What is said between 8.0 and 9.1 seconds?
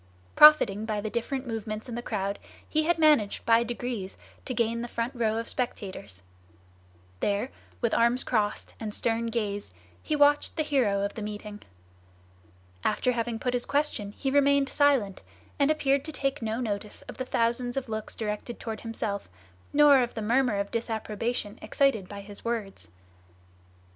crossed and